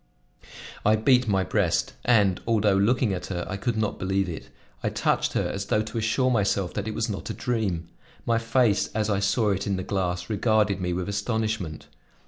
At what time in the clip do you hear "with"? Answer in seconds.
10.91-11.07